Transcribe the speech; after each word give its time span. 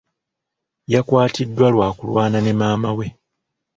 Yakwatiddwa 0.93 1.67
lwa 1.73 1.87
kulwana 1.97 2.37
ne 2.41 2.53
maama 2.59 2.91
we. 2.97 3.07